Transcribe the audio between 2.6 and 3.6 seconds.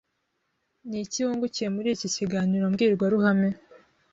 mbwirwaruhame